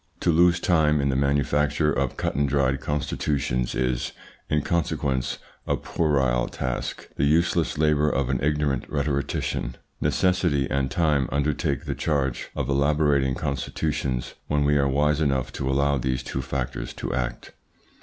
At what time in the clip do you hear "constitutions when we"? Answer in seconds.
13.35-14.75